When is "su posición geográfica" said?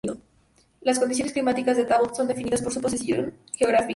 2.73-3.89